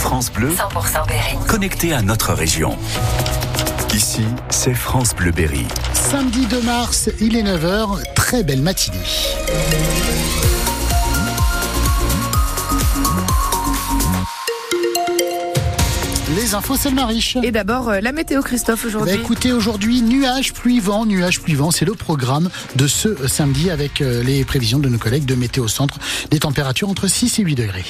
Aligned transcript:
France 0.00 0.32
Bleu, 0.32 0.48
100% 0.50 1.06
Berry. 1.06 1.36
connecté 1.46 1.92
à 1.92 2.00
notre 2.00 2.32
région. 2.32 2.76
Ici, 3.94 4.22
c'est 4.48 4.72
France 4.72 5.14
Bleu 5.14 5.30
Berry. 5.30 5.66
Samedi 5.92 6.46
2 6.46 6.62
mars, 6.62 7.10
il 7.20 7.36
est 7.36 7.42
9h, 7.42 8.02
très 8.14 8.42
belle 8.42 8.62
matinée. 8.62 8.96
Les 16.36 16.54
infos, 16.54 16.76
c'est 16.76 16.90
le 16.90 16.94
Mariche. 16.94 17.36
Et 17.42 17.50
d'abord, 17.50 17.88
euh, 17.88 18.00
la 18.00 18.12
météo, 18.12 18.40
Christophe, 18.40 18.82
Bah, 18.82 18.88
aujourd'hui. 18.88 19.14
écoutez, 19.16 19.52
aujourd'hui, 19.52 20.00
nuages, 20.00 20.52
pluie, 20.52 20.78
vent, 20.78 21.04
nuages, 21.04 21.40
pluie, 21.40 21.54
vent, 21.54 21.70
c'est 21.72 21.84
le 21.84 21.94
programme 21.94 22.48
de 22.76 22.86
ce 22.86 23.08
euh, 23.08 23.28
samedi 23.28 23.68
avec 23.70 24.00
euh, 24.00 24.22
les 24.22 24.44
prévisions 24.44 24.78
de 24.78 24.88
nos 24.88 24.98
collègues 24.98 25.24
de 25.24 25.34
Météo 25.34 25.66
Centre. 25.66 25.98
Des 26.30 26.38
températures 26.38 26.88
entre 26.88 27.08
6 27.08 27.40
et 27.40 27.42
8 27.42 27.54
degrés. 27.56 27.84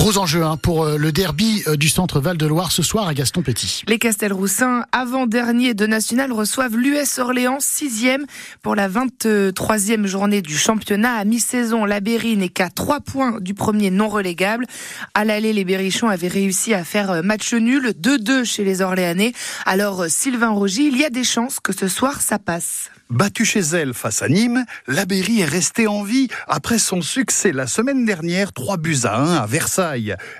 Gros 0.00 0.16
enjeu 0.16 0.42
hein, 0.42 0.56
pour 0.56 0.84
euh, 0.84 0.96
le 0.96 1.12
derby 1.12 1.62
euh, 1.66 1.76
du 1.76 1.90
centre 1.90 2.20
Val-de-Loire 2.20 2.72
ce 2.72 2.82
soir 2.82 3.06
à 3.06 3.12
Gaston 3.12 3.42
Petit. 3.42 3.82
Les 3.86 3.98
Castelroussins, 3.98 4.86
avant-dernier 4.92 5.74
de 5.74 5.86
National, 5.86 6.32
reçoivent 6.32 6.74
l'US 6.74 7.18
Orléans, 7.18 7.58
sixième 7.60 8.24
pour 8.62 8.74
la 8.74 8.88
23e 8.88 10.06
journée 10.06 10.40
du 10.40 10.56
championnat. 10.56 11.16
À 11.16 11.26
mi-saison, 11.26 11.84
la 11.84 12.00
Berry 12.00 12.38
n'est 12.38 12.48
qu'à 12.48 12.70
trois 12.70 13.00
points 13.00 13.42
du 13.42 13.52
premier 13.52 13.90
non 13.90 14.08
relégable. 14.08 14.64
À 15.12 15.26
l'aller, 15.26 15.52
les 15.52 15.66
Berrichons 15.66 16.08
avaient 16.08 16.28
réussi 16.28 16.72
à 16.72 16.82
faire 16.82 17.10
euh, 17.10 17.20
match 17.22 17.52
nul, 17.52 17.92
2-2 18.00 18.44
chez 18.44 18.64
les 18.64 18.80
Orléanais. 18.80 19.34
Alors, 19.66 20.06
Sylvain 20.08 20.48
Rogy, 20.48 20.88
il 20.90 20.96
y 20.96 21.04
a 21.04 21.10
des 21.10 21.24
chances 21.24 21.60
que 21.60 21.74
ce 21.74 21.88
soir, 21.88 22.22
ça 22.22 22.38
passe. 22.38 22.88
Battue 23.10 23.44
chez 23.44 23.60
elle 23.60 23.92
face 23.92 24.22
à 24.22 24.28
Nîmes, 24.28 24.64
la 24.86 25.04
Berry 25.04 25.40
est 25.40 25.44
restée 25.44 25.88
en 25.88 26.04
vie 26.04 26.28
après 26.46 26.78
son 26.78 27.02
succès 27.02 27.50
la 27.50 27.66
semaine 27.66 28.04
dernière, 28.04 28.52
3 28.52 28.76
buts 28.76 29.00
à 29.02 29.18
1 29.18 29.34
à 29.34 29.46
Versailles. 29.46 29.89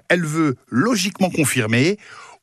Elle 0.09 0.25
veut 0.25 0.57
logiquement 0.69 1.31
confirmer. 1.31 1.99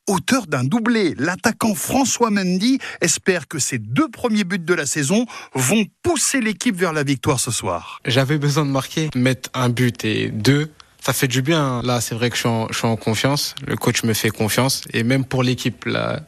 Auteur 0.06 0.46
d'un 0.46 0.64
doublé, 0.64 1.14
l'attaquant 1.18 1.74
François 1.74 2.30
Mendy 2.30 2.78
espère 3.02 3.46
que 3.46 3.58
ses 3.58 3.78
deux 3.78 4.08
premiers 4.08 4.44
buts 4.44 4.58
de 4.58 4.72
la 4.72 4.86
saison 4.86 5.26
vont 5.54 5.84
pousser 6.02 6.40
l'équipe 6.40 6.74
vers 6.74 6.94
la 6.94 7.02
victoire 7.02 7.38
ce 7.38 7.50
soir. 7.50 8.00
J'avais 8.06 8.38
besoin 8.38 8.64
de 8.64 8.70
marquer, 8.70 9.10
mettre 9.14 9.50
un 9.52 9.68
but 9.68 10.06
et 10.06 10.30
deux. 10.30 10.70
Ça 11.04 11.12
fait 11.12 11.28
du 11.28 11.42
bien. 11.42 11.82
Là, 11.82 12.00
c'est 12.00 12.14
vrai 12.14 12.30
que 12.30 12.36
je 12.36 12.40
suis, 12.40 12.48
en, 12.48 12.68
je 12.70 12.78
suis 12.78 12.86
en 12.86 12.96
confiance. 12.96 13.54
Le 13.66 13.76
coach 13.76 14.02
me 14.02 14.14
fait 14.14 14.30
confiance. 14.30 14.82
Et 14.94 15.04
même 15.04 15.24
pour 15.26 15.42
l'équipe, 15.42 15.86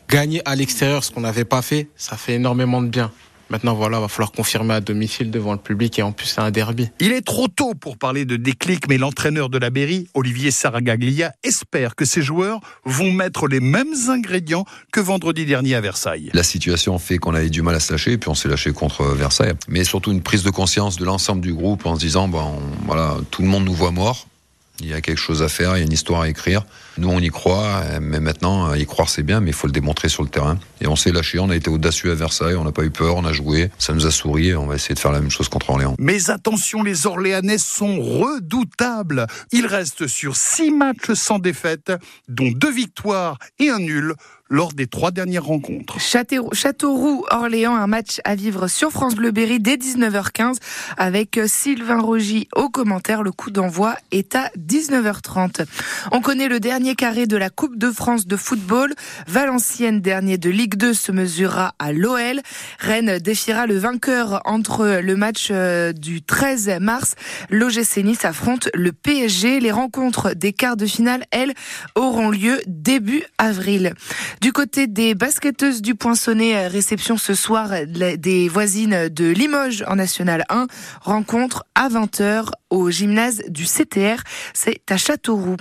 gagner 0.09 0.43
à 0.47 0.57
l'extérieur, 0.57 1.03
ce 1.03 1.11
qu'on 1.11 1.23
n'avait 1.23 1.45
pas 1.47 1.63
fait, 1.63 1.89
ça 1.97 2.17
fait 2.19 2.35
énormément 2.35 2.83
de 2.83 2.89
bien. 2.89 3.11
Maintenant, 3.51 3.75
voilà, 3.75 3.99
va 3.99 4.09
falloir 4.09 4.31
confirmer 4.31 4.75
à 4.75 4.81
domicile 4.81 5.31
devant 5.31 5.53
le 5.53 5.59
public 5.59 5.99
et 5.99 6.03
en 6.03 6.13
plus, 6.13 6.27
c'est 6.27 6.41
un 6.41 6.53
derby. 6.53 6.89
Il 7.01 7.11
est 7.13 7.27
trop 7.27 7.49
tôt 7.49 7.75
pour 7.75 7.99
parler 7.99 8.25
de 8.25 8.37
déclic, 8.37 8.89
mais 8.89 8.97
l'entraîneur 8.97 9.49
de 9.49 9.59
la 9.59 9.71
Berry, 9.71 10.09
Olivier 10.15 10.53
Saragaglia, 10.53 11.33
espère 11.43 11.97
que 11.97 12.05
ses 12.05 12.23
joueurs 12.23 12.61
vont 12.85 13.11
mettre 13.13 13.49
les 13.49 13.61
mêmes 13.61 13.93
ingrédients 14.09 14.65
que 14.93 15.01
vendredi 15.01 15.47
dernier 15.47 15.75
à 15.75 15.81
Versailles. 15.81 16.31
La 16.33 16.45
situation 16.45 16.99
fait 16.99 17.19
qu'on 17.19 17.35
avait 17.35 17.51
du 17.51 17.63
mal 17.63 17.75
à 17.75 17.81
se 17.81 17.93
lâcher, 17.93 18.19
puis 18.19 18.31
on 18.31 18.35
s'est 18.35 18.49
lâché 18.49 18.73
contre 18.73 19.05
Versailles. 19.05 19.55
Mais 19.69 19.83
surtout 19.83 20.13
une 20.13 20.23
prise 20.23 20.45
de 20.45 20.51
conscience 20.51 20.97
de 20.97 21.05
l'ensemble 21.05 21.41
du 21.41 21.53
groupe 21.53 21.87
en 21.87 21.97
se 21.97 22.01
disant, 22.01 22.29
bon, 22.29 22.53
voilà, 22.87 23.17
tout 23.33 23.43
le 23.43 23.49
monde 23.49 23.65
nous 23.65 23.75
voit 23.75 23.91
morts. 23.91 24.29
Il 24.81 24.89
y 24.89 24.95
a 24.95 25.01
quelque 25.01 25.19
chose 25.19 25.43
à 25.43 25.49
faire, 25.49 25.77
il 25.77 25.81
y 25.81 25.83
a 25.83 25.87
une 25.87 25.93
histoire 25.93 26.23
à 26.23 26.29
écrire. 26.29 26.65
Nous, 26.99 27.09
on 27.09 27.21
y 27.21 27.29
croit, 27.29 27.83
mais 28.01 28.21
maintenant, 28.21 28.75
y 28.75 28.87
croire, 28.87 29.09
c'est 29.09 29.23
bien, 29.23 29.41
mais 29.41 29.51
il 29.51 29.55
faut 29.55 29.67
le 29.67 29.73
démontrer 29.73 30.09
sur 30.09 30.23
le 30.23 30.29
terrain. 30.29 30.59
Et 30.81 30.87
on 30.87 30.97
s'est 30.97 31.13
lâché, 31.13 31.39
on 31.39 31.51
a 31.51 31.57
été 31.57 31.71
audacieux 31.71 32.11
à 32.11 32.15
Versailles, 32.15 32.57
on 32.57 32.65
n'a 32.65 32.73
pas 32.73 32.85
eu 32.85 32.91
peur, 32.91 33.17
on 33.17 33.25
a 33.25 33.33
joué, 33.33 33.71
ça 33.79 33.93
nous 33.93 34.07
a 34.07 34.11
souri, 34.11 34.55
on 34.55 34.67
va 34.67 34.75
essayer 34.77 34.95
de 34.95 35.01
faire 35.01 35.13
la 35.13 35.21
même 35.21 35.31
chose 35.31 35.49
contre 35.49 35.71
Orléans. 35.71 35.95
Mais 35.99 36.31
attention, 36.31 36.83
les 36.83 37.07
Orléanais 37.07 37.59
sont 37.59 38.01
redoutables. 38.01 39.27
Ils 39.53 39.67
restent 39.67 40.07
sur 40.07 40.37
six 40.37 40.71
matchs 40.71 41.13
sans 41.15 41.39
défaite, 41.39 41.93
dont 42.29 42.51
deux 42.51 42.73
victoires 42.73 43.39
et 43.59 43.71
un 43.71 43.79
nul 43.79 44.15
lors 44.51 44.73
des 44.73 44.89
trois 44.89 45.13
dernières 45.13 45.45
rencontres. 45.45 45.99
Châteauroux, 46.01 47.25
Orléans, 47.31 47.77
un 47.77 47.87
match 47.87 48.21
à 48.25 48.35
vivre 48.35 48.67
sur 48.67 48.91
France 48.91 49.15
Bleu 49.15 49.31
Berry 49.31 49.61
dès 49.61 49.77
19h15 49.77 50.57
avec 50.99 51.41
Sylvain 51.47 52.01
Rogy 52.01 52.49
au 52.57 52.69
commentaire. 52.69 53.23
Le 53.23 53.31
coup 53.31 53.51
d'envoi 53.51 53.95
est 54.11 54.35
à 54.35 54.51
19h30. 54.59 55.65
On 56.11 56.21
connaît 56.21 56.49
le 56.49 56.59
dernier 56.59 56.97
carré 56.97 57.27
de 57.27 57.37
la 57.37 57.49
Coupe 57.49 57.79
de 57.79 57.91
France 57.91 58.27
de 58.27 58.37
football. 58.37 58.93
Valenciennes, 59.29 60.01
dernier 60.01 60.37
de 60.37 60.51
Ligue 60.51 60.75
2, 60.75 60.95
se 60.95 61.13
mesurera 61.13 61.75
à 61.79 61.93
l'OL. 61.93 62.41
Rennes 62.81 63.19
défiera 63.19 63.67
le 63.67 63.79
vainqueur 63.79 64.43
entre 64.45 65.01
le 65.01 65.17
match 65.17 65.49
euh, 65.53 65.93
du 65.93 66.23
13 66.23 66.79
mars. 66.81 67.15
L'OGC 67.51 67.99
Nice 67.99 68.25
affronte 68.25 68.69
le 68.75 68.91
PSG. 68.91 69.61
Les 69.61 69.71
rencontres 69.71 70.35
des 70.35 70.53
quarts 70.53 70.77
de 70.77 70.87
finale, 70.87 71.25
elles, 71.31 71.55
auront 71.95 72.31
lieu 72.31 72.61
début 72.67 73.23
avril. 73.39 73.95
Du 74.41 74.53
côté 74.53 74.87
des 74.87 75.15
basketteuses 75.15 75.83
du 75.83 75.95
Poinçonnet, 75.95 76.67
réception 76.67 77.19
ce 77.19 77.35
soir 77.35 77.73
des 77.87 78.49
voisines 78.49 79.11
de 79.11 79.27
Limoges 79.27 79.85
en 79.87 79.97
National 79.97 80.47
1. 80.49 80.67
Rencontre 81.03 81.65
à 81.75 81.91
20h 81.91 82.47
au 82.71 82.91
gymnase 82.91 83.43
du 83.49 83.65
CTR. 83.65 84.23
C'est 84.55 84.81
à 84.91 84.97
Châteauroux. 84.97 85.57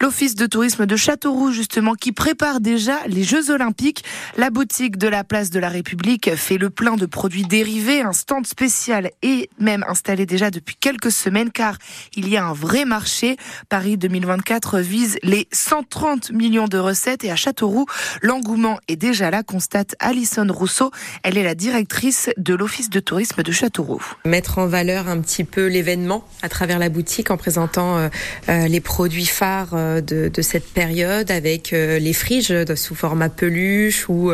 L'office 0.00 0.34
de 0.34 0.46
tourisme 0.46 0.86
de 0.86 0.96
Châteauroux, 0.96 1.52
justement, 1.52 1.94
qui 1.94 2.12
prépare 2.12 2.60
déjà 2.60 2.98
les 3.06 3.24
Jeux 3.24 3.50
Olympiques. 3.50 4.04
La 4.36 4.50
boutique 4.50 4.96
de 4.96 5.08
la 5.08 5.24
place 5.24 5.50
de 5.50 5.58
la 5.58 5.68
République 5.68 6.34
fait 6.36 6.58
le 6.58 6.70
plein 6.70 6.96
de 6.96 7.06
produits 7.06 7.44
dérivés. 7.44 8.02
Un 8.02 8.12
stand 8.12 8.46
spécial 8.46 9.10
est 9.22 9.50
même 9.58 9.84
installé 9.88 10.26
déjà 10.26 10.50
depuis 10.50 10.76
quelques 10.76 11.12
semaines 11.12 11.50
car 11.50 11.76
il 12.14 12.28
y 12.28 12.36
a 12.36 12.44
un 12.44 12.52
vrai 12.52 12.84
marché. 12.84 13.36
Paris 13.68 13.96
2024 13.96 14.78
vise 14.78 15.18
les 15.22 15.48
130 15.52 16.30
millions 16.32 16.68
de 16.68 16.78
recettes 16.78 17.24
et 17.24 17.30
à 17.30 17.36
Châteauroux, 17.36 17.86
L'engouement 18.22 18.78
est 18.88 18.96
déjà 18.96 19.30
là, 19.30 19.42
constate 19.42 19.94
Alison 19.98 20.46
Rousseau. 20.50 20.90
Elle 21.22 21.38
est 21.38 21.42
la 21.42 21.54
directrice 21.54 22.30
de 22.36 22.54
l'Office 22.54 22.90
de 22.90 23.00
tourisme 23.00 23.42
de 23.42 23.52
Châteauroux. 23.52 24.02
Mettre 24.24 24.58
en 24.58 24.66
valeur 24.66 25.08
un 25.08 25.20
petit 25.20 25.44
peu 25.44 25.66
l'événement 25.66 26.24
travers 26.50 26.78
la 26.78 26.90
boutique 26.90 27.30
en 27.30 27.38
présentant 27.38 27.96
euh, 27.96 28.08
euh, 28.50 28.68
les 28.68 28.80
produits 28.80 29.24
phares 29.24 29.70
euh, 29.72 30.02
de, 30.02 30.30
cette 30.42 30.66
période 30.66 31.30
avec 31.30 31.70
les 31.70 32.12
friges 32.12 32.52
sous 32.74 32.94
format 32.94 33.28
peluche 33.28 34.08
ou, 34.08 34.32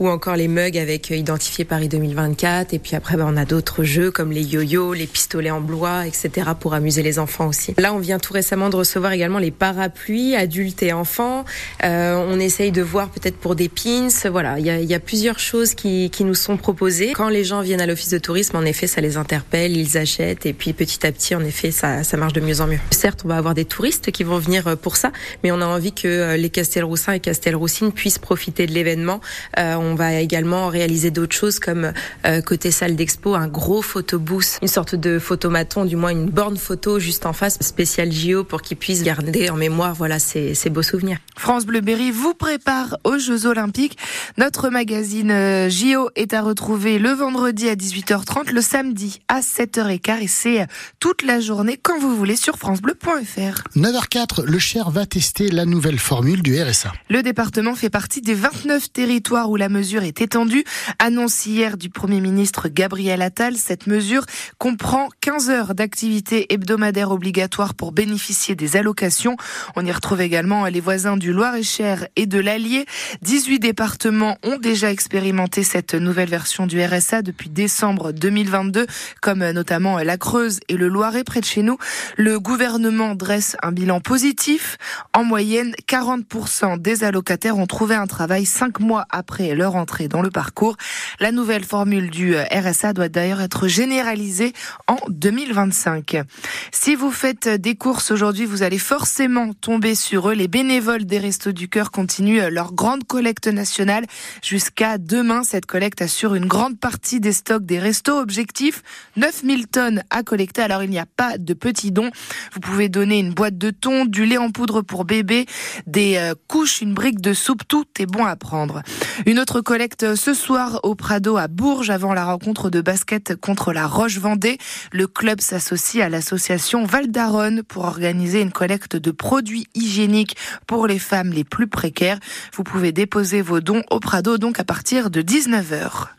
ou 0.00 0.08
encore 0.08 0.34
les 0.34 0.48
mugs 0.48 0.76
avec 0.76 1.10
identifié 1.10 1.64
Paris 1.64 1.88
2024. 1.88 2.74
Et 2.74 2.78
puis 2.78 2.96
après, 2.96 3.16
ben, 3.16 3.26
on 3.28 3.36
a 3.36 3.44
d'autres 3.44 3.84
jeux 3.84 4.10
comme 4.10 4.32
les 4.32 4.42
yo-yo, 4.42 4.92
les 4.92 5.06
pistolets 5.06 5.52
en 5.52 5.60
bois, 5.60 6.06
etc. 6.06 6.50
pour 6.58 6.74
amuser 6.74 7.02
les 7.02 7.18
enfants 7.18 7.46
aussi. 7.46 7.72
Là, 7.78 7.94
on 7.94 7.98
vient 7.98 8.18
tout 8.18 8.32
récemment 8.32 8.68
de 8.68 8.76
recevoir 8.76 9.12
également 9.12 9.38
les 9.38 9.52
parapluies 9.52 10.34
adultes 10.34 10.82
et 10.82 10.92
enfants. 10.92 11.44
on 11.82 12.40
essaye 12.40 12.72
de 12.72 12.82
voir 12.82 13.08
peut-être 13.10 13.36
pour 13.36 13.54
des 13.54 13.68
pins. 13.68 14.08
Voilà, 14.28 14.58
il 14.58 14.66
y 14.66 14.70
a, 14.70 14.80
y 14.80 14.94
a, 14.94 15.00
plusieurs 15.00 15.38
choses 15.38 15.74
qui, 15.74 16.10
qui, 16.10 16.24
nous 16.24 16.34
sont 16.34 16.56
proposées. 16.56 17.12
Quand 17.12 17.28
les 17.28 17.44
gens 17.44 17.62
viennent 17.62 17.80
à 17.80 17.86
l'office 17.86 18.10
de 18.10 18.18
tourisme, 18.18 18.56
en 18.56 18.64
effet, 18.64 18.86
ça 18.86 19.00
les 19.00 19.16
interpelle, 19.16 19.76
ils 19.76 19.96
achètent 19.96 20.46
et 20.46 20.52
puis 20.52 20.72
petit 20.72 21.06
à 21.06 21.12
petit, 21.12 21.34
en 21.34 21.44
effet, 21.44 21.53
ça, 21.72 22.04
ça 22.04 22.16
marche 22.16 22.32
de 22.32 22.40
mieux 22.40 22.60
en 22.60 22.66
mieux. 22.66 22.78
Certes, 22.90 23.22
on 23.24 23.28
va 23.28 23.36
avoir 23.36 23.54
des 23.54 23.64
touristes 23.64 24.10
qui 24.10 24.24
vont 24.24 24.38
venir 24.38 24.76
pour 24.76 24.96
ça, 24.96 25.12
mais 25.42 25.52
on 25.52 25.60
a 25.60 25.66
envie 25.66 25.92
que 25.92 26.36
les 26.36 26.50
Castelroussins 26.50 27.12
et 27.12 27.20
Castelroussines 27.20 27.92
puissent 27.92 28.18
profiter 28.18 28.66
de 28.66 28.72
l'événement. 28.72 29.20
Euh, 29.58 29.74
on 29.74 29.94
va 29.94 30.14
également 30.14 30.68
réaliser 30.68 31.10
d'autres 31.10 31.34
choses 31.34 31.58
comme 31.58 31.92
euh, 32.26 32.40
côté 32.40 32.70
salle 32.70 32.96
d'expo, 32.96 33.34
un 33.34 33.48
gros 33.48 33.82
photobooth, 33.82 34.58
une 34.62 34.68
sorte 34.68 34.94
de 34.94 35.18
photomaton, 35.18 35.84
du 35.84 35.96
moins 35.96 36.10
une 36.10 36.26
borne 36.26 36.56
photo 36.56 36.98
juste 36.98 37.26
en 37.26 37.32
face, 37.32 37.58
spécial 37.60 38.12
JO 38.12 38.44
pour 38.44 38.62
qu'ils 38.62 38.76
puissent 38.76 39.02
garder 39.02 39.50
en 39.50 39.56
mémoire, 39.56 39.94
voilà, 39.94 40.18
ces, 40.18 40.54
ces 40.54 40.70
beaux 40.70 40.82
souvenirs. 40.82 41.18
France 41.36 41.66
Bleu 41.66 41.80
Berry 41.80 42.10
vous 42.10 42.34
prépare 42.34 42.98
aux 43.04 43.18
Jeux 43.18 43.46
Olympiques. 43.46 43.98
Notre 44.38 44.68
magazine 44.68 45.68
JO 45.68 46.10
est 46.16 46.32
à 46.32 46.42
retrouver 46.42 46.98
le 46.98 47.10
vendredi 47.10 47.68
à 47.68 47.74
18h30, 47.74 48.52
le 48.52 48.60
samedi 48.60 49.20
à 49.28 49.40
7h15 49.40 50.22
et 50.22 50.28
c'est 50.28 50.66
toute 51.00 51.22
la 51.22 51.40
journée 51.44 51.78
quand 51.80 51.98
vous 51.98 52.16
voulez 52.16 52.36
sur 52.36 52.56
francebleu.fr. 52.56 53.62
9h04, 53.76 54.44
le 54.44 54.58
Cher 54.58 54.90
va 54.90 55.06
tester 55.06 55.50
la 55.50 55.66
nouvelle 55.66 55.98
formule 55.98 56.42
du 56.42 56.60
RSA. 56.60 56.92
Le 57.10 57.22
département 57.22 57.74
fait 57.74 57.90
partie 57.90 58.22
des 58.22 58.34
29 58.34 58.92
territoires 58.92 59.50
où 59.50 59.56
la 59.56 59.68
mesure 59.68 60.02
est 60.02 60.20
étendue. 60.20 60.64
Annonce 60.98 61.46
hier 61.46 61.76
du 61.76 61.90
Premier 61.90 62.20
ministre 62.20 62.68
Gabriel 62.68 63.22
Attal, 63.22 63.56
cette 63.56 63.86
mesure 63.86 64.24
comprend 64.58 65.08
15 65.20 65.50
heures 65.50 65.74
d'activité 65.74 66.52
hebdomadaire 66.52 67.10
obligatoire 67.10 67.74
pour 67.74 67.92
bénéficier 67.92 68.54
des 68.54 68.76
allocations. 68.76 69.36
On 69.76 69.84
y 69.84 69.92
retrouve 69.92 70.22
également 70.22 70.66
les 70.66 70.80
voisins 70.80 71.16
du 71.16 71.32
Loir-et-Cher 71.32 72.06
et 72.16 72.26
de 72.26 72.38
l'Allier. 72.38 72.86
18 73.22 73.58
départements 73.58 74.38
ont 74.42 74.56
déjà 74.56 74.90
expérimenté 74.90 75.62
cette 75.62 75.94
nouvelle 75.94 76.30
version 76.30 76.66
du 76.66 76.82
RSA 76.82 77.22
depuis 77.22 77.50
décembre 77.50 78.12
2022, 78.12 78.86
comme 79.20 79.48
notamment 79.50 79.98
la 79.98 80.16
Creuse 80.16 80.60
et 80.68 80.76
le 80.76 80.88
Loiret. 80.88 81.24
Près 81.34 81.40
de 81.40 81.46
chez 81.46 81.62
nous, 81.64 81.78
le 82.16 82.38
gouvernement 82.38 83.16
dresse 83.16 83.56
un 83.60 83.72
bilan 83.72 83.98
positif. 83.98 84.76
En 85.12 85.24
moyenne, 85.24 85.74
40% 85.88 86.80
des 86.80 87.02
allocataires 87.02 87.58
ont 87.58 87.66
trouvé 87.66 87.96
un 87.96 88.06
travail 88.06 88.46
cinq 88.46 88.78
mois 88.78 89.04
après 89.10 89.52
leur 89.56 89.74
entrée 89.74 90.06
dans 90.06 90.22
le 90.22 90.30
parcours. 90.30 90.76
La 91.18 91.32
nouvelle 91.32 91.64
formule 91.64 92.08
du 92.08 92.36
RSA 92.36 92.92
doit 92.92 93.08
d'ailleurs 93.08 93.40
être 93.40 93.66
généralisée 93.66 94.52
en 94.86 94.98
2025. 95.08 96.22
Si 96.70 96.94
vous 96.94 97.10
faites 97.10 97.48
des 97.48 97.74
courses 97.74 98.12
aujourd'hui, 98.12 98.44
vous 98.44 98.62
allez 98.62 98.78
forcément 98.78 99.54
tomber 99.54 99.96
sur 99.96 100.30
eux. 100.30 100.34
Les 100.34 100.46
bénévoles 100.46 101.04
des 101.04 101.18
Restos 101.18 101.50
du 101.50 101.68
Cœur 101.68 101.90
continuent 101.90 102.46
leur 102.48 102.74
grande 102.74 103.02
collecte 103.08 103.48
nationale 103.48 104.04
jusqu'à 104.40 104.98
demain. 104.98 105.42
Cette 105.42 105.66
collecte 105.66 106.00
assure 106.00 106.36
une 106.36 106.46
grande 106.46 106.78
partie 106.78 107.18
des 107.18 107.32
stocks 107.32 107.66
des 107.66 107.80
restos. 107.80 108.20
Objectif 108.20 108.84
9000 109.16 109.66
tonnes 109.66 110.04
à 110.10 110.22
collecter. 110.22 110.62
Alors 110.62 110.84
il 110.84 110.90
n'y 110.90 111.00
a 111.00 111.06
de 111.38 111.54
petits 111.54 111.92
dons. 111.92 112.10
Vous 112.52 112.60
pouvez 112.60 112.88
donner 112.88 113.18
une 113.18 113.32
boîte 113.32 113.58
de 113.58 113.70
thon, 113.70 114.04
du 114.04 114.26
lait 114.26 114.36
en 114.36 114.50
poudre 114.50 114.82
pour 114.82 115.04
bébé, 115.04 115.46
des 115.86 116.16
euh, 116.16 116.34
couches, 116.48 116.80
une 116.80 116.94
brique 116.94 117.20
de 117.20 117.32
soupe. 117.32 117.62
Tout 117.66 117.86
est 117.98 118.06
bon 118.06 118.24
à 118.24 118.36
prendre. 118.36 118.82
Une 119.26 119.38
autre 119.38 119.60
collecte 119.60 120.14
ce 120.14 120.34
soir 120.34 120.80
au 120.82 120.94
Prado 120.94 121.36
à 121.36 121.48
Bourges 121.48 121.90
avant 121.90 122.14
la 122.14 122.24
rencontre 122.24 122.70
de 122.70 122.80
basket 122.80 123.36
contre 123.36 123.72
la 123.72 123.86
Roche-Vendée. 123.86 124.58
Le 124.92 125.06
club 125.06 125.40
s'associe 125.40 126.04
à 126.04 126.08
l'association 126.08 126.84
Val 126.84 127.10
d'Aronne 127.10 127.62
pour 127.62 127.84
organiser 127.84 128.40
une 128.40 128.52
collecte 128.52 128.96
de 128.96 129.10
produits 129.10 129.66
hygiéniques 129.74 130.36
pour 130.66 130.86
les 130.86 130.98
femmes 130.98 131.32
les 131.32 131.44
plus 131.44 131.66
précaires. 131.66 132.18
Vous 132.54 132.64
pouvez 132.64 132.92
déposer 132.92 133.42
vos 133.42 133.60
dons 133.60 133.82
au 133.90 134.00
Prado 134.00 134.38
donc 134.38 134.60
à 134.60 134.64
partir 134.64 135.10
de 135.10 135.22
19h. 135.22 136.14